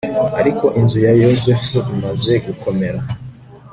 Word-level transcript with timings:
ariko 0.39 0.65
inzu 0.79 0.97
ya 1.05 1.13
yozefu 1.23 1.75
imaze 1.93 2.31
gukomera 2.45 2.99